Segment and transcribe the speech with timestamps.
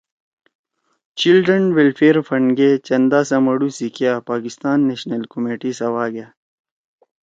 [1.19, 6.27] چلڈرن ویلفیئر فنڈ گے چندا سمَڑُو سی کیا پاکستان نشنل کمیٹی سواگأ